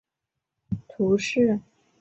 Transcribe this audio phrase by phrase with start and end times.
[0.71, 1.61] 见图四。